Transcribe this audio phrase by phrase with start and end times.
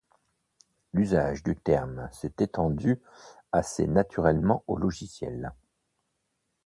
[0.93, 2.99] L'usage du terme s'est étendu
[3.51, 5.53] assez naturellement au logiciel.